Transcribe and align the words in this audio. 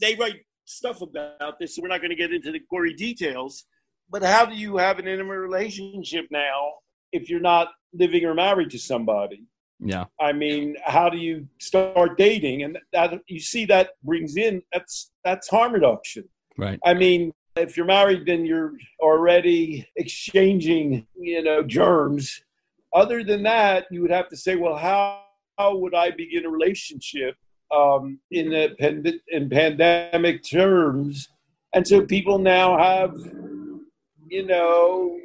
they 0.00 0.14
write 0.14 0.40
stuff 0.64 1.02
about 1.02 1.58
this, 1.58 1.76
so 1.76 1.82
we're 1.82 1.88
not 1.88 2.00
going 2.00 2.10
to 2.10 2.16
get 2.16 2.32
into 2.32 2.52
the 2.52 2.60
gory 2.70 2.94
details. 2.94 3.64
But 4.10 4.22
how 4.22 4.46
do 4.46 4.54
you 4.54 4.76
have 4.76 4.98
an 4.98 5.06
intimate 5.06 5.38
relationship 5.38 6.26
now 6.30 6.72
if 7.12 7.30
you're 7.30 7.40
not 7.40 7.68
living 7.92 8.24
or 8.24 8.34
married 8.34 8.70
to 8.70 8.78
somebody? 8.78 9.44
Yeah. 9.78 10.04
I 10.20 10.32
mean, 10.32 10.76
how 10.84 11.08
do 11.08 11.16
you 11.16 11.46
start 11.58 12.18
dating? 12.18 12.64
And 12.64 12.78
that 12.92 13.20
you 13.28 13.40
see 13.40 13.64
that 13.66 13.90
brings 14.02 14.36
in 14.36 14.62
that's 14.72 15.10
that's 15.24 15.48
harm 15.48 15.72
reduction. 15.72 16.28
Right. 16.58 16.78
I 16.84 16.94
mean, 16.94 17.32
if 17.56 17.76
you're 17.76 17.86
married, 17.86 18.26
then 18.26 18.44
you're 18.44 18.72
already 19.00 19.88
exchanging, 19.96 21.06
you 21.16 21.42
know, 21.42 21.62
germs. 21.62 22.42
Other 22.92 23.24
than 23.24 23.42
that, 23.44 23.86
you 23.90 24.02
would 24.02 24.10
have 24.10 24.28
to 24.28 24.36
say, 24.36 24.56
well, 24.56 24.76
how, 24.76 25.22
how 25.58 25.76
would 25.76 25.94
I 25.94 26.10
begin 26.10 26.44
a 26.44 26.50
relationship 26.50 27.36
um, 27.74 28.18
in 28.30 28.50
the 28.50 28.74
pand- 28.78 29.20
in 29.28 29.48
pandemic 29.48 30.42
terms? 30.42 31.28
And 31.74 31.86
so 31.86 32.04
people 32.04 32.38
now 32.38 32.76
have, 32.76 33.16
you 34.28 34.46
know, 34.46 35.18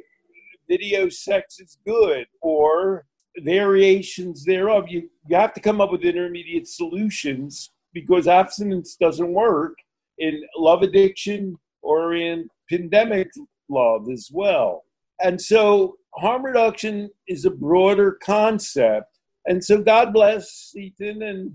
video 0.68 1.08
sex 1.08 1.58
is 1.58 1.78
good 1.86 2.26
or 2.40 3.04
variations 3.38 4.44
thereof. 4.44 4.86
You 4.88 5.08
you 5.28 5.36
have 5.36 5.54
to 5.54 5.60
come 5.60 5.80
up 5.80 5.92
with 5.92 6.02
intermediate 6.02 6.68
solutions 6.68 7.70
because 7.92 8.28
abstinence 8.28 8.96
doesn't 8.96 9.32
work 9.32 9.74
in 10.18 10.42
love 10.56 10.82
addiction 10.82 11.56
or 11.82 12.14
in 12.14 12.48
pandemic 12.70 13.30
love 13.68 14.08
as 14.10 14.30
well. 14.32 14.84
And 15.22 15.40
so 15.40 15.96
harm 16.14 16.44
reduction 16.44 17.10
is 17.28 17.44
a 17.44 17.50
broader 17.50 18.18
concept. 18.22 19.18
And 19.46 19.64
so 19.64 19.80
God 19.80 20.12
bless 20.12 20.72
Ethan 20.76 21.22
and 21.22 21.54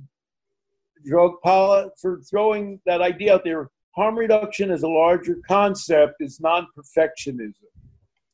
Drug 1.06 1.34
Paula 1.44 1.90
for 2.02 2.22
throwing 2.30 2.80
that 2.86 3.02
idea 3.02 3.36
out 3.36 3.44
there. 3.44 3.70
Harm 3.96 4.18
reduction 4.18 4.72
as 4.72 4.84
a 4.84 4.88
larger 4.88 5.38
concept 5.48 6.16
is 6.22 6.40
non 6.40 6.68
perfectionism. 6.78 7.54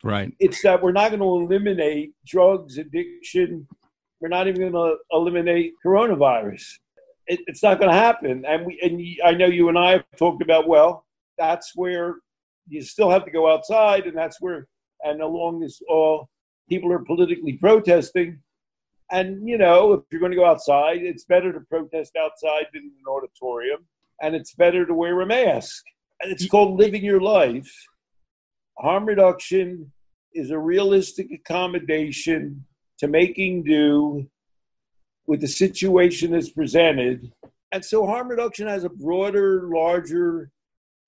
Right. 0.04 0.32
It's 0.40 0.62
that 0.62 0.82
we're 0.82 0.92
not 0.92 1.10
going 1.10 1.22
to 1.22 1.26
eliminate 1.26 2.14
drugs, 2.26 2.78
addiction. 2.78 3.68
We're 4.20 4.30
not 4.30 4.48
even 4.48 4.62
going 4.62 4.73
to 4.73 4.98
eliminate 5.12 5.73
coronavirus. 5.84 6.64
It, 7.26 7.40
it's 7.48 7.64
not 7.64 7.80
going 7.80 7.90
to 7.90 7.98
happen. 7.98 8.45
And 8.45 8.66
we, 8.66 8.80
and 8.82 9.02
I 9.26 9.36
know 9.36 9.48
you 9.48 9.70
and 9.70 9.78
I 9.78 9.92
have 9.92 10.06
talked 10.16 10.44
about. 10.44 10.68
Well, 10.68 11.06
that's 11.38 11.73
where 11.76 12.16
you 12.68 12.82
still 12.82 13.10
have 13.10 13.26
to 13.26 13.32
go 13.32 13.52
outside, 13.52 14.06
and 14.06 14.18
that's 14.18 14.40
where, 14.42 14.68
and 15.04 15.22
along 15.22 15.60
this, 15.60 15.82
all 15.90 16.30
people 16.70 16.92
are 16.92 17.00
politically 17.00 17.54
protesting. 17.54 18.40
And 19.12 19.48
you 19.48 19.58
know, 19.58 19.94
if 19.94 20.02
you're 20.12 20.20
going 20.20 20.32
to 20.32 20.38
go 20.38 20.46
outside, 20.46 20.98
it's 21.02 21.26
better 21.26 21.54
to 21.54 21.60
protest 21.62 22.16
outside 22.16 22.66
than 22.74 22.84
in 22.84 22.92
an 23.00 23.08
auditorium, 23.08 23.86
and 24.22 24.36
it's 24.36 24.54
better 24.54 24.86
to 24.86 24.94
wear 24.94 25.22
a 25.22 25.26
mask. 25.26 25.84
And 26.22 26.32
it's 26.32 26.48
called 26.48 26.80
living 26.80 27.04
your 27.04 27.22
life 27.22 27.72
harm 28.80 29.06
reduction 29.06 29.92
is 30.34 30.52
a 30.52 30.60
realistic 30.60 31.28
accommodation 31.32 32.66
to 33.00 33.08
making 33.08 33.64
do 33.64 34.30
with 35.26 35.42
the 35.42 35.48
situation 35.48 36.32
that's 36.32 36.50
presented. 36.50 37.32
And 37.72 37.84
so 37.84 38.06
harm 38.06 38.28
reduction 38.28 38.68
has 38.68 38.84
a 38.84 38.90
broader, 38.90 39.68
larger 39.74 40.52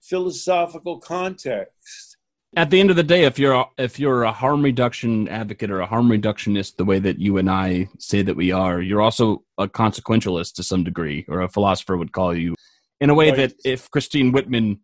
philosophical 0.01 0.99
context. 0.99 2.08
At 2.55 2.71
the 2.71 2.79
end 2.79 2.89
of 2.89 2.95
the 2.95 3.03
day, 3.03 3.25
if 3.25 3.37
you're 3.37 3.53
a, 3.53 3.65
if 3.77 3.99
you're 3.99 4.23
a 4.23 4.31
harm 4.31 4.63
reduction 4.63 5.27
advocate 5.27 5.69
or 5.69 5.81
a 5.81 5.85
harm 5.85 6.09
reductionist, 6.09 6.77
the 6.77 6.85
way 6.85 6.97
that 6.99 7.19
you 7.19 7.37
and 7.37 7.49
I 7.49 7.89
say 7.99 8.23
that 8.23 8.35
we 8.35 8.51
are, 8.51 8.81
you're 8.81 9.01
also 9.01 9.43
a 9.57 9.67
consequentialist 9.67 10.55
to 10.55 10.63
some 10.63 10.83
degree, 10.83 11.25
or 11.27 11.41
a 11.41 11.49
philosopher 11.49 11.95
would 11.95 12.11
call 12.11 12.35
you, 12.35 12.55
in 12.99 13.09
a 13.11 13.13
way 13.13 13.31
that 13.31 13.53
if 13.63 13.89
Christine 13.91 14.31
Whitman 14.31 14.79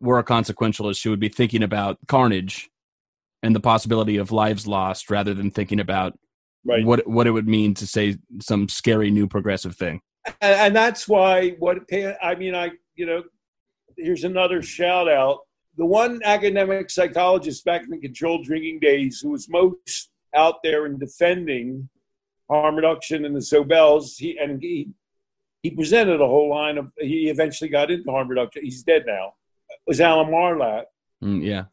were 0.00 0.18
a 0.18 0.24
consequentialist, 0.24 0.98
she 0.98 1.08
would 1.08 1.20
be 1.20 1.28
thinking 1.28 1.62
about 1.62 1.98
carnage 2.08 2.68
and 3.42 3.54
the 3.54 3.60
possibility 3.60 4.16
of 4.16 4.32
lives 4.32 4.66
lost 4.66 5.08
rather 5.10 5.34
than 5.34 5.50
thinking 5.50 5.80
about 5.80 6.18
Right. 6.64 6.84
what 6.84 7.06
what 7.06 7.26
it 7.28 7.30
would 7.30 7.46
mean 7.46 7.72
to 7.74 7.86
say 7.86 8.16
some 8.40 8.68
scary 8.68 9.10
new 9.12 9.28
progressive 9.28 9.76
thing. 9.76 10.00
and, 10.26 10.54
and 10.54 10.76
that's 10.76 11.06
why 11.06 11.50
what 11.60 11.78
I 11.92 12.34
mean, 12.34 12.54
I 12.54 12.72
you 12.96 13.06
know, 13.06 13.22
here's 13.96 14.24
another 14.24 14.60
shout 14.60 15.08
out. 15.08 15.38
The 15.78 15.86
one 15.86 16.20
academic 16.24 16.90
psychologist 16.90 17.64
back 17.64 17.84
in 17.84 17.90
the 17.90 17.98
controlled 17.98 18.44
drinking 18.44 18.80
days 18.80 19.20
who 19.20 19.30
was 19.30 19.48
most 19.48 20.10
out 20.34 20.56
there 20.64 20.86
in 20.86 20.98
defending 20.98 21.88
harm 22.50 22.74
reduction 22.74 23.24
and 23.24 23.34
the 23.34 23.40
Sobells, 23.40 24.16
he 24.18 24.36
and 24.38 24.60
he 24.60 24.90
he 25.62 25.70
presented 25.70 26.20
a 26.20 26.26
whole 26.26 26.50
line 26.50 26.78
of. 26.78 26.90
He 26.98 27.30
eventually 27.30 27.70
got 27.70 27.90
into 27.90 28.10
harm 28.10 28.28
reduction. 28.28 28.64
He's 28.64 28.82
dead 28.82 29.04
now. 29.06 29.34
Was 29.86 30.00
Alan 30.00 30.28
Marlatt, 30.28 30.84
Mm, 31.22 31.44
yeah, 31.44 31.64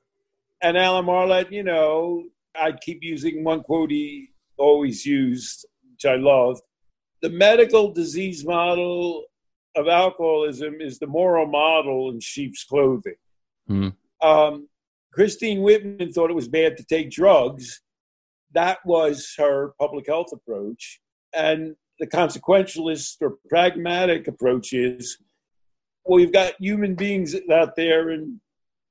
and 0.61 0.77
Alan 0.77 1.05
Marlatt, 1.05 1.51
you 1.51 1.63
know, 1.63 2.23
I 2.55 2.72
keep 2.72 3.03
using 3.03 3.43
one 3.43 3.61
quote 3.61 3.91
he 3.91 4.29
always 4.57 5.05
used, 5.05 5.66
which 5.91 6.05
I 6.05 6.16
love. 6.16 6.59
The 7.22 7.29
medical 7.29 7.91
disease 7.91 8.45
model 8.45 9.25
of 9.75 9.87
alcoholism 9.87 10.79
is 10.79 10.97
the 10.99 11.07
moral 11.07 11.45
model 11.45 12.09
in 12.09 12.19
sheep's 12.19 12.63
clothing. 12.63 13.16
Mhm. 13.70 13.96
Um, 14.22 14.70
Christine 15.12 15.62
Whitman 15.62 16.12
thought 16.12 16.30
it 16.30 16.36
was 16.36 16.48
bad 16.48 16.78
to 16.78 16.84
take 16.84 17.09
drugs. 17.09 17.81
That 18.52 18.80
was 18.86 19.34
her 19.38 19.74
public 19.80 20.08
health 20.08 20.31
approach. 20.34 21.00
And 21.34 21.76
the 22.00 22.08
consequentialist 22.08 23.18
or 23.22 23.38
pragmatic 23.50 24.28
approach 24.28 24.74
is 24.74 25.18
well, 26.06 26.20
you've 26.20 26.31
got 26.31 26.53
human 26.59 26.96
beings 26.96 27.36
out 27.52 27.76
there, 27.76 28.09
and 28.12 28.40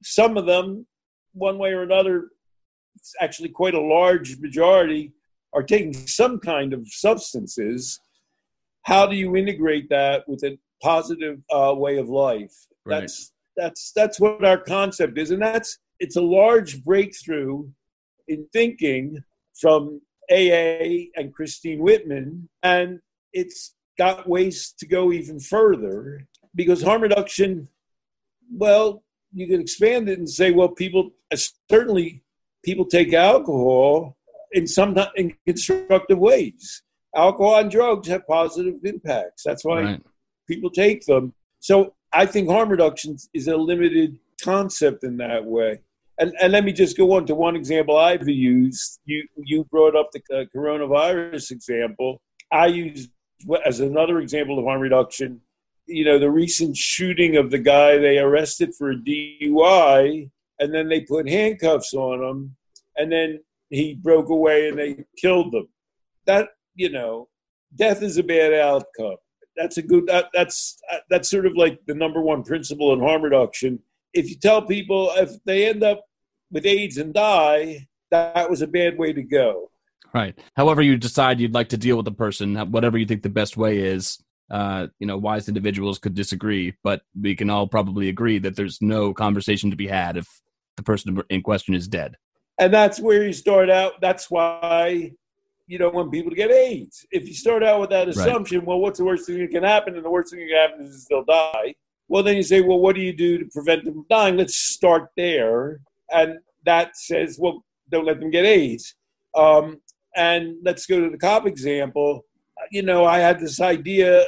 some 0.03 0.37
of 0.37 0.47
them, 0.47 0.87
one 1.33 1.59
way 1.59 1.73
or 1.73 1.83
another, 1.83 2.31
it's 2.97 3.15
actually 3.21 3.51
quite 3.51 3.75
a 3.75 3.81
large 3.81 4.39
majority, 4.39 5.12
are 5.53 5.62
taking 5.62 5.93
some 5.93 6.39
kind 6.41 6.73
of 6.73 6.87
substances. 6.89 8.01
How 8.83 9.06
do 9.06 9.17
you 9.17 9.37
integrate 9.37 9.89
that 9.91 10.29
with 10.29 10.43
a 10.43 10.59
positive 10.83 11.39
uh, 11.53 11.75
way 11.77 11.99
of 11.99 12.09
life? 12.09 12.53
Right. 12.85 13.03
That's 13.03 13.33
that's 13.56 13.92
that's 13.94 14.20
what 14.20 14.44
our 14.44 14.59
concept 14.59 15.19
is, 15.19 15.31
and 15.31 15.42
that's 15.42 15.78
it's 16.00 16.16
a 16.16 16.22
large 16.22 16.82
breakthrough 16.84 17.69
in 18.28 18.47
thinking 18.53 19.22
from 19.60 20.00
AA 20.31 21.10
and 21.16 21.32
Christine 21.32 21.81
Whitman, 21.81 22.48
and 22.62 23.00
it's 23.32 23.75
got 23.98 24.28
ways 24.28 24.75
to 24.78 24.87
go 24.87 25.12
even 25.12 25.38
further 25.38 26.26
because 26.54 26.82
harm 26.82 27.03
reduction, 27.03 27.69
well, 28.53 29.03
you 29.32 29.47
can 29.47 29.60
expand 29.60 30.09
it 30.09 30.19
and 30.19 30.28
say, 30.28 30.53
well, 30.53 30.69
people 30.69 31.10
uh, 31.32 31.37
certainly 31.70 32.22
people 32.64 32.87
take 32.87 33.12
alcohol 33.12 34.16
in 34.53 34.66
some 34.66 34.97
in 35.16 35.34
constructive 35.47 36.19
ways. 36.19 36.82
Alcohol 37.14 37.56
and 37.60 37.70
drugs 37.70 38.09
have 38.09 38.26
positive 38.26 38.76
impacts. 38.84 39.43
That's 39.44 39.64
why 39.64 39.82
right. 39.82 40.03
people 40.48 40.70
take 40.70 41.04
them. 41.06 41.32
So 41.60 41.94
I 42.14 42.26
think 42.26 42.48
harm 42.48 42.69
reduction 42.69 43.16
is 43.32 43.48
a 43.48 43.56
limited 43.56 44.19
concept 44.42 45.04
in 45.04 45.16
that 45.19 45.44
way. 45.44 45.80
And, 46.19 46.32
and 46.41 46.52
let 46.52 46.64
me 46.64 46.72
just 46.72 46.97
go 46.97 47.12
on 47.14 47.26
to 47.26 47.34
one 47.34 47.56
example 47.56 47.97
I've 47.97 48.28
used. 48.28 49.00
You 49.04 49.26
you 49.36 49.64
brought 49.64 49.97
up 49.97 50.10
the 50.12 50.20
uh, 50.32 50.44
coronavirus 50.54 51.50
example. 51.50 52.20
I 52.52 52.66
use 52.66 53.08
as 53.66 53.80
another 53.80 54.20
example 54.20 54.58
of 54.58 54.64
harm 54.64 54.80
reduction. 54.80 55.41
You 55.86 56.04
know 56.04 56.20
the 56.20 56.30
recent 56.30 56.76
shooting 56.76 57.36
of 57.36 57.50
the 57.50 57.58
guy 57.58 57.98
they 57.98 58.19
arrested 58.19 58.75
for 58.78 58.92
a 58.92 58.96
DUI, 58.96 60.31
and 60.60 60.72
then 60.72 60.88
they 60.88 61.00
put 61.00 61.28
handcuffs 61.28 61.94
on 61.94 62.22
him, 62.22 62.56
and 62.96 63.10
then 63.10 63.41
he 63.70 63.94
broke 63.94 64.28
away 64.28 64.69
and 64.69 64.78
they 64.78 65.04
killed 65.20 65.52
him. 65.52 65.66
That 66.26 66.50
you 66.76 66.91
know, 66.91 67.28
death 67.75 68.02
is 68.02 68.19
a 68.19 68.22
bad 68.22 68.54
outcome 68.54 69.16
that's 69.56 69.78
a 69.78 69.82
good 69.82 70.06
that, 70.06 70.26
that's 70.32 70.78
that's 71.10 71.31
sort 71.31 71.47
of 71.47 71.56
like 71.56 71.78
the 71.87 71.94
number 71.94 72.20
one 72.20 72.42
principle 72.42 72.92
in 72.92 73.00
harm 73.00 73.22
reduction 73.22 73.79
if 74.12 74.29
you 74.29 74.37
tell 74.37 74.62
people 74.62 75.11
if 75.17 75.31
they 75.44 75.69
end 75.69 75.82
up 75.82 76.05
with 76.50 76.67
aids 76.67 76.99
and 76.99 77.14
die 77.14 77.87
that 78.11 78.49
was 78.49 78.62
a 78.62 78.67
bad 78.67 78.99
way 78.99 79.12
to 79.12 79.23
go 79.23 79.70
Right. 80.12 80.38
However, 80.56 80.81
you 80.81 80.96
decide 80.96 81.40
you'd 81.40 81.55
like 81.55 81.70
to 81.70 81.76
deal 81.76 81.96
with 81.96 82.05
the 82.05 82.12
person, 82.12 82.55
whatever 82.70 82.96
you 82.96 83.05
think 83.05 83.25
the 83.25 83.29
best 83.29 83.56
way 83.56 83.79
is. 83.79 84.23
Uh, 84.49 84.87
you 85.00 85.08
know, 85.08 85.19
wise 85.19 85.49
individuals 85.49 85.99
could 85.99 86.14
disagree, 86.14 86.73
but 86.84 87.02
we 87.20 87.34
can 87.34 87.50
all 87.50 87.67
probably 87.67 88.08
agree 88.08 88.38
that 88.38 88.55
there's 88.55 88.81
no 88.81 89.12
conversation 89.12 89.70
to 89.70 89.76
be 89.76 89.88
had 89.88 90.17
if 90.17 90.29
the 90.76 90.84
person 90.84 91.20
in 91.31 91.43
question 91.43 91.75
is 91.75 91.88
dead. 91.88 92.17
and 92.58 92.73
that's 92.73 93.00
where 93.00 93.25
you 93.25 93.32
start 93.32 93.70
out 93.70 94.00
that's 94.00 94.31
why 94.31 95.12
you 95.66 95.78
don't 95.78 95.94
want 95.94 96.12
people 96.12 96.31
to 96.31 96.37
get 96.37 96.50
aids. 96.50 97.06
If 97.11 97.26
you 97.26 97.34
start 97.34 97.62
out 97.62 97.81
with 97.81 97.90
that 97.90 98.08
assumption 98.08 98.64
well 98.64 98.78
what's 98.78 98.99
the 98.99 99.05
worst 99.05 99.26
thing 99.26 99.38
that 99.38 99.50
can 99.50 99.64
happen? 99.64 99.94
And 99.96 100.05
the 100.05 100.11
worst 100.11 100.31
thing 100.31 100.40
that 100.40 100.49
can 100.49 100.70
happen 100.70 100.87
is 100.87 101.06
they'll 101.08 101.25
die. 101.25 101.75
Well 102.08 102.22
then 102.22 102.37
you 102.37 102.43
say 102.43 102.61
well 102.61 102.81
what 102.81 102.94
do 102.94 103.02
you 103.02 103.12
do 103.12 103.38
to 103.38 103.46
prevent 103.46 103.84
them 103.84 103.94
from 103.94 104.06
dying? 104.11 104.37
Let's 104.37 104.56
start 104.56 105.08
there. 105.16 105.81
And 106.12 106.38
that 106.64 106.96
says 106.96 107.38
well 107.38 107.64
don't 107.90 108.06
let 108.06 108.20
them 108.20 108.31
get 108.31 108.44
aids. 108.44 108.94
Um, 109.34 109.81
and 110.16 110.56
let's 110.62 110.87
go 110.87 111.00
to 111.00 111.11
the 111.11 111.19
cop 111.19 111.46
example. 111.46 112.25
You 112.70 112.82
know 112.82 113.05
i 113.05 113.19
had 113.19 113.40
this 113.40 113.60
idea. 113.60 114.25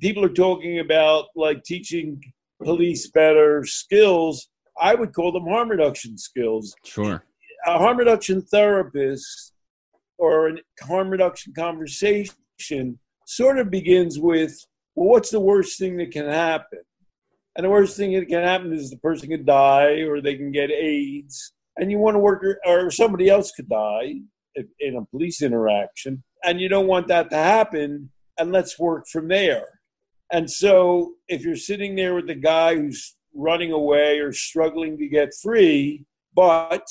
People 0.00 0.24
are 0.24 0.28
talking 0.28 0.78
about 0.78 1.26
like 1.34 1.62
teaching 1.64 2.22
police 2.62 3.10
better 3.10 3.64
skills. 3.64 4.48
I 4.80 4.94
would 4.94 5.14
call 5.14 5.32
them 5.32 5.46
harm 5.46 5.70
reduction 5.70 6.18
skills. 6.18 6.74
Sure. 6.84 7.22
A 7.66 7.78
harm 7.78 7.96
reduction 7.96 8.42
therapist 8.42 9.52
or 10.18 10.48
a 10.48 10.54
harm 10.82 11.10
reduction 11.10 11.52
conversation 11.52 12.98
sort 13.26 13.58
of 13.58 13.70
begins 13.70 14.18
with, 14.18 14.56
well, 14.94 15.08
what's 15.08 15.30
the 15.30 15.40
worst 15.40 15.78
thing 15.78 15.96
that 15.98 16.10
can 16.10 16.26
happen? 16.26 16.80
And 17.56 17.64
the 17.64 17.70
worst 17.70 17.96
thing 17.96 18.12
that 18.12 18.28
can 18.28 18.42
happen 18.42 18.72
is 18.72 18.90
the 18.90 18.98
person 18.98 19.28
could 19.28 19.46
die 19.46 20.02
or 20.02 20.20
they 20.20 20.36
can 20.36 20.52
get 20.52 20.70
AIDS. 20.70 21.52
And 21.78 21.90
you 21.90 21.98
want 21.98 22.14
to 22.14 22.18
work, 22.18 22.44
or 22.64 22.90
somebody 22.90 23.28
else 23.28 23.52
could 23.52 23.68
die 23.68 24.14
in 24.80 24.96
a 24.96 25.04
police 25.06 25.42
interaction. 25.42 26.22
And 26.44 26.60
you 26.60 26.68
don't 26.68 26.86
want 26.86 27.08
that 27.08 27.30
to 27.30 27.36
happen. 27.36 28.10
And 28.38 28.52
let's 28.52 28.78
work 28.78 29.06
from 29.10 29.28
there. 29.28 29.66
And 30.32 30.50
so 30.50 31.14
if 31.28 31.42
you're 31.42 31.56
sitting 31.56 31.94
there 31.94 32.14
with 32.14 32.26
the 32.26 32.34
guy 32.34 32.74
who's 32.74 33.16
running 33.34 33.72
away 33.72 34.18
or 34.18 34.32
struggling 34.32 34.98
to 34.98 35.08
get 35.08 35.34
free, 35.42 36.04
but 36.34 36.86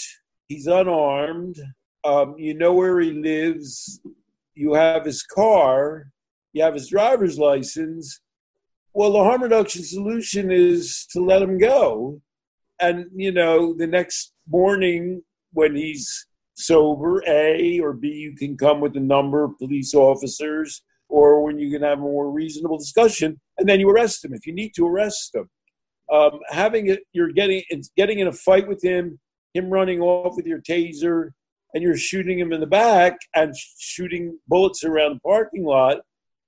he's 0.48 0.68
unarmed, 0.68 1.57
um, 2.06 2.36
you 2.38 2.54
know 2.54 2.74
where 2.74 3.00
he 3.00 3.12
lives, 3.12 4.00
you 4.54 4.74
have 4.74 5.06
his 5.06 5.24
car, 5.24 6.07
you 6.54 6.63
have 6.63 6.75
his 6.75 6.90
driver's 6.90 7.38
license. 7.38 8.22
Well, 8.94 9.12
the 9.12 9.24
harm 9.24 9.44
reduction 9.44 9.84
solution 9.84 10.52
is 10.52 11.07
to 11.12 11.19
let 11.19 11.42
him 11.42 11.57
go. 11.57 12.22
And, 12.80 13.07
you 13.13 13.31
know, 13.31 13.74
the 13.74 13.88
next 13.88 14.34
morning 14.48 15.24
when 15.54 15.75
he's 15.75 16.28
sober, 16.54 17.24
A, 17.28 17.80
or 17.80 17.94
B, 17.94 18.08
you 18.10 18.36
can 18.36 18.56
come 18.56 18.80
with 18.80 18.96
a 18.96 19.01
number 19.01 19.44
of 19.44 19.58
police 19.58 19.94
officers 19.94 20.81
or 21.10 21.44
when 21.44 21.60
you 21.60 21.72
can 21.72 21.81
have 21.81 22.00
a 22.00 22.01
more 22.01 22.31
reasonable 22.31 22.78
discussion, 22.78 23.40
and 23.58 23.69
then 23.69 23.80
you 23.80 23.90
arrest 23.90 24.25
him 24.25 24.34
if 24.34 24.46
you 24.48 24.54
need 24.54 24.72
to 24.75 24.88
arrest 24.88 25.36
him. 25.36 25.50
Um, 26.12 26.40
having 26.50 26.88
it, 26.88 27.01
you're 27.13 27.31
getting 27.31 27.63
getting 27.96 28.19
in 28.19 28.28
a 28.28 28.31
fight 28.31 28.68
with 28.68 28.84
him, 28.84 29.19
him 29.54 29.69
running 29.69 30.01
off 30.01 30.36
with 30.36 30.46
your 30.46 30.62
taser, 30.62 31.30
and 31.75 31.83
you're 31.83 31.98
shooting 31.98 32.39
him 32.39 32.51
in 32.51 32.62
the 32.62 32.66
back 32.66 33.18
and 33.36 33.54
shooting 33.77 34.39
bullets 34.48 34.83
around 34.83 35.16
the 35.16 35.19
parking 35.19 35.63
lot. 35.63 35.98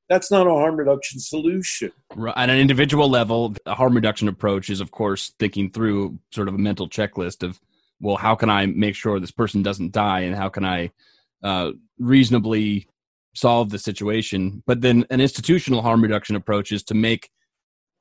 That's 0.09 0.31
not 0.31 0.47
a 0.47 0.51
harm 0.51 0.77
reduction 0.77 1.19
solution. 1.19 1.91
Right. 2.15 2.33
At 2.35 2.49
an 2.49 2.57
individual 2.57 3.09
level, 3.09 3.53
a 3.65 3.75
harm 3.75 3.93
reduction 3.93 4.29
approach 4.29 4.69
is, 4.69 4.79
of 4.79 4.89
course, 4.91 5.33
thinking 5.37 5.69
through 5.69 6.17
sort 6.31 6.47
of 6.47 6.55
a 6.55 6.57
mental 6.57 6.89
checklist 6.89 7.43
of, 7.43 7.59
well, 7.99 8.15
how 8.15 8.33
can 8.33 8.49
I 8.49 8.67
make 8.67 8.95
sure 8.95 9.19
this 9.19 9.31
person 9.31 9.61
doesn't 9.61 9.91
die, 9.91 10.21
and 10.21 10.33
how 10.35 10.47
can 10.47 10.63
I 10.65 10.91
uh, 11.43 11.71
reasonably 11.99 12.87
solve 13.37 13.69
the 13.69 13.79
situation. 13.79 14.63
But 14.65 14.81
then 14.81 15.05
an 15.09 15.21
institutional 15.21 15.81
harm 15.81 16.01
reduction 16.01 16.35
approach 16.35 16.71
is 16.71 16.83
to 16.83 16.95
make 16.95 17.29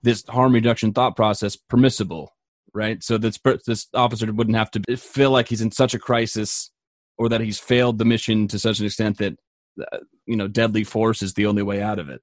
this 0.03 0.25
harm 0.29 0.55
reduction 0.55 0.93
thought 0.93 1.17
process 1.17 1.57
permissible, 1.57 2.35
right? 2.73 3.03
So 3.03 3.19
this 3.19 3.39
this 3.67 3.89
officer 3.95 4.33
wouldn't 4.33 4.57
have 4.57 4.71
to 4.73 4.97
feel 4.97 5.31
like 5.31 5.49
he's 5.49 5.61
in 5.61 5.71
such 5.71 5.95
a 5.95 5.99
crisis 5.99 6.71
or 7.19 7.29
that 7.29 7.41
he's 7.41 7.59
failed 7.59 7.99
the 7.99 8.05
mission 8.05 8.49
to 8.49 8.59
such 8.59 8.79
an 8.81 8.87
extent 8.87 9.19
that 9.19 9.37
uh, 9.81 9.99
you 10.27 10.37
know 10.37 10.49
deadly 10.49 10.85
force 10.85 11.23
is 11.23 11.35
the 11.35 11.47
only 11.47 11.63
way 11.63 11.83
out 11.83 11.99
of 11.99 12.09
it. 12.09 12.23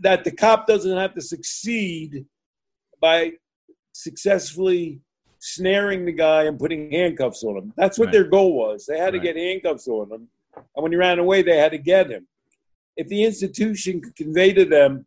That 0.00 0.24
the 0.24 0.32
cop 0.32 0.66
doesn't 0.66 0.96
have 0.96 1.14
to 1.14 1.20
succeed 1.20 2.26
by 3.00 3.32
successfully 3.92 5.00
snaring 5.38 6.04
the 6.04 6.12
guy 6.12 6.44
and 6.44 6.58
putting 6.58 6.90
handcuffs 6.90 7.42
on 7.42 7.56
him. 7.56 7.72
That's 7.76 7.98
what 7.98 8.06
right. 8.06 8.12
their 8.12 8.24
goal 8.24 8.54
was. 8.54 8.86
They 8.86 8.98
had 8.98 9.12
to 9.12 9.18
get 9.18 9.36
handcuffs 9.36 9.88
on 9.88 10.10
him. 10.10 10.28
And 10.54 10.82
when 10.82 10.92
he 10.92 10.96
ran 10.96 11.18
away, 11.18 11.42
they 11.42 11.56
had 11.56 11.72
to 11.72 11.78
get 11.78 12.10
him 12.10 12.26
if 12.96 13.08
the 13.08 13.24
institution 13.24 14.00
could 14.00 14.16
convey 14.16 14.52
to 14.52 14.64
them, 14.64 15.06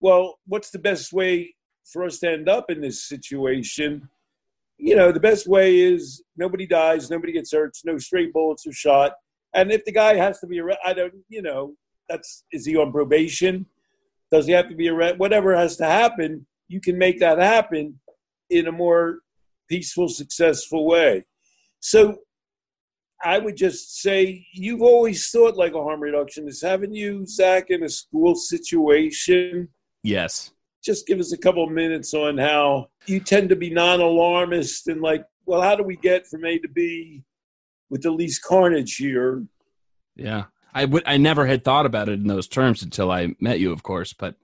well, 0.00 0.38
what's 0.46 0.70
the 0.70 0.78
best 0.78 1.12
way 1.12 1.54
for 1.84 2.04
us 2.04 2.18
to 2.20 2.30
end 2.30 2.48
up 2.48 2.70
in 2.70 2.80
this 2.80 3.04
situation? 3.04 4.08
You 4.84 4.96
know, 4.96 5.12
the 5.12 5.20
best 5.20 5.48
way 5.48 5.80
is 5.80 6.22
nobody 6.36 6.66
dies, 6.66 7.08
nobody 7.08 7.32
gets 7.32 7.52
hurt, 7.52 7.74
no 7.86 7.96
stray 7.96 8.26
bullets 8.26 8.66
are 8.66 8.72
shot. 8.72 9.12
And 9.54 9.72
if 9.72 9.82
the 9.86 9.92
guy 9.92 10.16
has 10.16 10.40
to 10.40 10.46
be 10.46 10.60
arrested, 10.60 10.82
I 10.84 10.92
don't, 10.92 11.14
you 11.30 11.40
know, 11.40 11.74
that's 12.06 12.44
is 12.52 12.66
he 12.66 12.76
on 12.76 12.92
probation? 12.92 13.64
Does 14.30 14.46
he 14.46 14.52
have 14.52 14.68
to 14.68 14.74
be 14.74 14.90
arrested? 14.90 15.18
Whatever 15.18 15.56
has 15.56 15.78
to 15.78 15.86
happen, 15.86 16.46
you 16.68 16.82
can 16.82 16.98
make 16.98 17.18
that 17.20 17.38
happen 17.38 17.98
in 18.50 18.66
a 18.66 18.72
more 18.72 19.20
peaceful, 19.70 20.08
successful 20.08 20.86
way. 20.86 21.24
So 21.80 22.18
I 23.24 23.38
would 23.38 23.56
just 23.56 24.02
say 24.02 24.46
you've 24.52 24.82
always 24.82 25.30
thought 25.30 25.56
like 25.56 25.72
a 25.72 25.82
harm 25.82 26.02
reductionist, 26.02 26.62
haven't 26.62 26.94
you, 26.94 27.24
Zach, 27.26 27.70
in 27.70 27.84
a 27.84 27.88
school 27.88 28.34
situation? 28.34 29.68
Yes. 30.02 30.52
Just 30.84 31.06
give 31.06 31.18
us 31.18 31.32
a 31.32 31.38
couple 31.38 31.64
of 31.64 31.70
minutes 31.70 32.12
on 32.14 32.36
how 32.36 32.88
you 33.06 33.20
tend 33.20 33.48
to 33.48 33.56
be 33.56 33.70
non 33.70 34.00
alarmist 34.00 34.88
and 34.88 35.00
like, 35.00 35.24
well, 35.46 35.62
how 35.62 35.76
do 35.76 35.82
we 35.82 35.96
get 35.96 36.26
from 36.26 36.44
A 36.44 36.58
to 36.58 36.68
B 36.68 37.22
with 37.90 38.02
the 38.02 38.10
least 38.10 38.42
carnage 38.42 38.96
here? 38.96 39.44
Yeah. 40.16 40.44
I 40.74 40.84
would 40.84 41.04
I 41.06 41.16
never 41.16 41.46
had 41.46 41.64
thought 41.64 41.86
about 41.86 42.08
it 42.08 42.20
in 42.20 42.26
those 42.26 42.48
terms 42.48 42.82
until 42.82 43.10
I 43.10 43.34
met 43.40 43.60
you, 43.60 43.72
of 43.72 43.82
course. 43.82 44.12
But 44.12 44.34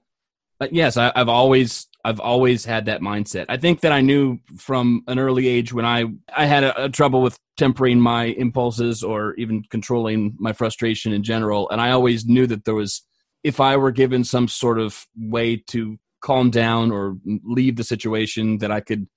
but 0.59 0.73
yes, 0.73 0.95
I, 0.95 1.11
I've 1.13 1.27
always 1.27 1.87
I've 2.05 2.21
always 2.21 2.63
had 2.63 2.85
that 2.85 3.01
mindset. 3.01 3.45
I 3.49 3.57
think 3.57 3.81
that 3.81 3.91
I 3.91 4.01
knew 4.01 4.39
from 4.57 5.03
an 5.07 5.19
early 5.19 5.47
age 5.47 5.73
when 5.73 5.85
I 5.85 6.05
I 6.33 6.45
had 6.45 6.63
a, 6.63 6.85
a 6.85 6.89
trouble 6.89 7.21
with 7.21 7.37
tempering 7.57 7.99
my 7.99 8.25
impulses 8.25 9.03
or 9.03 9.33
even 9.35 9.63
controlling 9.69 10.35
my 10.39 10.53
frustration 10.53 11.11
in 11.11 11.21
general, 11.21 11.69
and 11.69 11.81
I 11.81 11.91
always 11.91 12.25
knew 12.25 12.47
that 12.47 12.63
there 12.63 12.75
was 12.75 13.05
if 13.43 13.59
I 13.59 13.75
were 13.75 13.91
given 13.91 14.23
some 14.23 14.47
sort 14.47 14.79
of 14.79 15.05
way 15.17 15.57
to 15.67 15.97
calm 16.21 16.49
down 16.49 16.91
or 16.91 17.17
leave 17.43 17.75
the 17.75 17.83
situation 17.83 18.59
that 18.59 18.71
I 18.71 18.79
could 18.79 19.07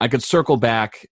I 0.00 0.08
could 0.08 0.22
circle 0.22 0.56
back 0.56 1.06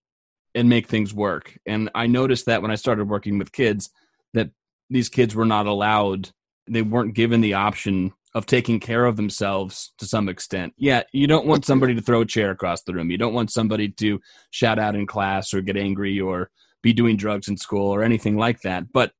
and 0.54 0.68
make 0.68 0.88
things 0.88 1.14
work. 1.14 1.58
And 1.66 1.90
I 1.94 2.06
noticed 2.06 2.46
that 2.46 2.62
when 2.62 2.70
I 2.70 2.76
started 2.76 3.08
working 3.08 3.38
with 3.38 3.52
kids 3.52 3.90
that 4.34 4.50
these 4.90 5.08
kids 5.08 5.34
were 5.34 5.46
not 5.46 5.66
allowed 5.66 6.30
they 6.68 6.82
weren't 6.82 7.14
given 7.14 7.40
the 7.40 7.54
option 7.54 8.12
of 8.34 8.46
taking 8.46 8.80
care 8.80 9.04
of 9.04 9.16
themselves 9.16 9.92
to 9.98 10.06
some 10.06 10.28
extent. 10.28 10.72
Yeah, 10.76 11.04
you 11.12 11.26
don't 11.26 11.46
want 11.46 11.64
somebody 11.64 11.94
to 11.94 12.00
throw 12.00 12.22
a 12.22 12.26
chair 12.26 12.50
across 12.50 12.82
the 12.82 12.92
room. 12.92 13.10
You 13.10 13.18
don't 13.18 13.34
want 13.34 13.52
somebody 13.52 13.88
to 13.90 14.20
shout 14.50 14.78
out 14.78 14.96
in 14.96 15.06
class 15.06 15.54
or 15.54 15.60
get 15.60 15.76
angry 15.76 16.20
or 16.20 16.50
be 16.82 16.92
doing 16.92 17.16
drugs 17.16 17.48
in 17.48 17.56
school 17.56 17.94
or 17.94 18.02
anything 18.02 18.36
like 18.36 18.62
that. 18.62 18.92
But 18.92 19.12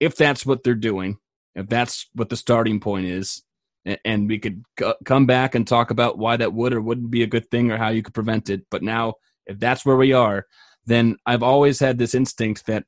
if 0.00 0.16
that's 0.16 0.44
what 0.44 0.62
they're 0.62 0.74
doing, 0.74 1.18
if 1.54 1.66
that's 1.68 2.08
what 2.14 2.28
the 2.28 2.36
starting 2.36 2.78
point 2.78 3.06
is, 3.06 3.42
and 3.84 4.28
we 4.28 4.38
could 4.38 4.62
come 5.04 5.26
back 5.26 5.54
and 5.54 5.66
talk 5.66 5.90
about 5.90 6.18
why 6.18 6.36
that 6.36 6.52
would 6.52 6.72
or 6.72 6.80
wouldn't 6.80 7.10
be 7.10 7.22
a 7.22 7.28
good 7.28 7.50
thing 7.50 7.70
or 7.70 7.78
how 7.78 7.88
you 7.88 8.02
could 8.02 8.14
prevent 8.14 8.50
it. 8.50 8.66
But 8.70 8.82
now, 8.82 9.14
if 9.46 9.58
that's 9.58 9.84
where 9.84 9.96
we 9.96 10.12
are, 10.12 10.46
then 10.86 11.16
I've 11.26 11.42
always 11.42 11.80
had 11.80 11.98
this 11.98 12.14
instinct 12.14 12.66
that, 12.66 12.84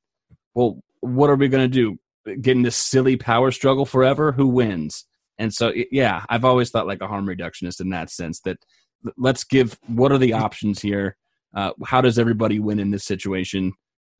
well, 0.55 0.83
what 1.01 1.31
are 1.31 1.37
we 1.37 1.49
going 1.49 1.71
to 1.71 1.75
do? 1.75 1.99
Get 2.41 2.57
in 2.57 2.63
this 2.63 2.77
silly 2.77 3.17
power 3.17 3.51
struggle 3.51 3.87
forever? 3.87 4.33
Who 4.33 4.49
wins? 4.49 5.05
And 5.39 5.53
so, 5.53 5.73
yeah, 5.91 6.25
I've 6.29 6.45
always 6.45 6.71
thought 6.71 6.87
like 6.87 7.01
a 7.01 7.09
harm 7.09 7.27
reductionist 7.27 7.81
in 7.81 7.91
that 7.91 8.11
sense 8.11 8.41
that 8.41 8.59
let's 9.17 9.45
give 9.45 9.79
what 9.89 10.13
are 10.13 10.19
the 10.19 10.35
options 10.35 10.81
here? 10.81 11.17
Uh, 11.55 11.73
how 11.85 12.01
does 12.01 12.19
everybody 12.19 12.61
win 12.61 12.79
in 12.79 12.91
this 12.91 13.05
situation 13.05 13.73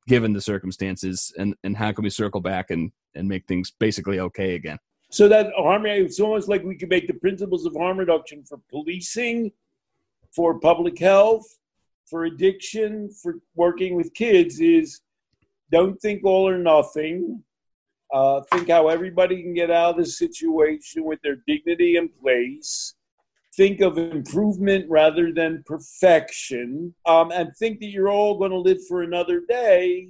given 0.07 0.33
the 0.33 0.41
circumstances? 0.41 1.31
And, 1.37 1.55
and 1.63 1.77
how 1.77 1.91
can 1.93 2.03
we 2.03 2.09
circle 2.09 2.41
back 2.41 2.71
and, 2.71 2.91
and 3.15 3.27
make 3.27 3.45
things 3.47 3.71
basically 3.71 4.19
okay 4.19 4.55
again? 4.55 4.79
So 5.13 5.27
that 5.27 5.53
harm, 5.55 5.85
it's 5.85 6.19
almost 6.19 6.49
like 6.49 6.63
we 6.63 6.75
could 6.75 6.89
make 6.89 7.05
the 7.05 7.13
principles 7.13 7.67
of 7.67 7.75
harm 7.75 7.99
reduction 7.99 8.43
for 8.43 8.59
policing, 8.71 9.51
for 10.35 10.59
public 10.59 10.97
health, 10.97 11.45
for 12.09 12.25
addiction, 12.25 13.11
for 13.21 13.35
working 13.53 13.95
with 13.95 14.11
kids 14.15 14.59
is 14.59 15.01
don't 15.71 16.01
think 16.01 16.23
all 16.23 16.49
or 16.49 16.57
nothing 16.57 17.43
uh, 18.11 18.41
think 18.51 18.69
how 18.69 18.87
everybody 18.87 19.43
can 19.43 19.53
get 19.53 19.69
out 19.69 19.91
of 19.91 19.97
the 19.97 20.05
situation 20.05 21.03
with 21.03 21.21
their 21.21 21.37
dignity 21.45 21.97
in 21.97 22.09
place. 22.09 22.95
Think 23.55 23.81
of 23.81 23.99
improvement 23.99 24.85
rather 24.89 25.31
than 25.31 25.63
perfection. 25.67 26.95
Um, 27.05 27.31
and 27.31 27.55
think 27.57 27.81
that 27.81 27.89
you're 27.89 28.09
all 28.09 28.39
going 28.39 28.49
to 28.49 28.57
live 28.57 28.79
for 28.87 29.03
another 29.03 29.41
day. 29.47 30.09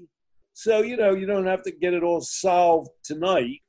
So, 0.53 0.81
you 0.81 0.95
know, 0.95 1.13
you 1.13 1.25
don't 1.25 1.45
have 1.45 1.63
to 1.63 1.71
get 1.71 1.93
it 1.93 2.03
all 2.03 2.21
solved 2.21 2.89
tonight. 3.03 3.62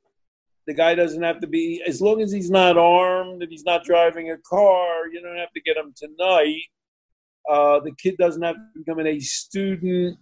The 0.67 0.75
guy 0.75 0.95
doesn't 0.95 1.23
have 1.23 1.41
to 1.41 1.47
be, 1.47 1.83
as 1.87 2.01
long 2.01 2.23
as 2.23 2.33
he's 2.33 2.51
not 2.51 2.79
armed 2.79 3.43
and 3.43 3.51
he's 3.51 3.65
not 3.65 3.85
driving 3.85 4.31
a 4.31 4.39
car, 4.39 5.09
you 5.13 5.21
don't 5.21 5.37
have 5.37 5.53
to 5.53 5.61
get 5.61 5.77
him 5.77 5.93
tonight. 5.97 6.63
Uh, 7.51 7.81
the 7.81 7.93
kid 7.99 8.17
doesn't 8.17 8.43
have 8.43 8.57
to 8.57 8.79
become 8.79 8.99
an 8.99 9.07
A 9.07 9.21
student 9.21 10.19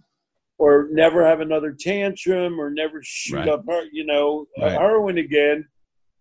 or 0.57 0.89
never 0.91 1.25
have 1.25 1.39
another 1.39 1.75
tantrum 1.77 2.59
or 2.59 2.69
never 2.69 2.99
shoot 3.01 3.37
right. 3.37 3.47
up 3.47 3.63
her, 3.67 3.85
you 3.91 4.05
know, 4.05 4.45
right. 4.59 4.73
heroin 4.73 5.17
again. 5.17 5.65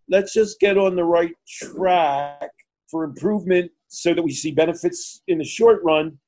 Let's 0.08 0.32
just 0.32 0.60
get 0.60 0.78
on 0.78 0.94
the 0.94 1.04
right 1.04 1.34
track 1.48 2.50
for 2.90 3.04
improvement 3.04 3.70
so 3.88 4.14
that 4.14 4.22
we 4.22 4.32
see 4.32 4.52
benefits 4.52 5.22
in 5.26 5.38
the 5.38 5.44
short 5.44 5.82
run. 5.82 6.18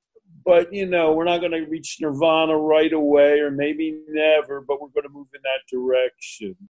But, 0.45 0.73
you 0.75 0.87
know, 0.87 1.13
we're 1.13 1.25
not 1.25 1.39
going 1.39 1.53
to 1.53 1.65
reach 1.71 1.99
nirvana 2.01 2.57
right 2.57 2.93
away 2.93 3.41
or 3.41 3.51
maybe 3.51 4.01
never, 4.09 4.61
but 4.61 4.81
we're 4.81 4.89
going 4.89 5.05
to 5.05 5.09
move 5.09 5.29
in 5.35 5.41
that 5.43 5.63
direction. 5.71 6.55